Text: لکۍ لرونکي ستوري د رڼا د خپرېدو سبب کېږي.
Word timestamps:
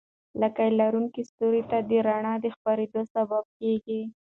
لکۍ 0.41 0.69
لرونکي 0.79 1.21
ستوري 1.29 1.61
د 1.89 1.93
رڼا 2.07 2.33
د 2.43 2.45
خپرېدو 2.55 3.01
سبب 3.15 3.43
کېږي. 3.59 4.01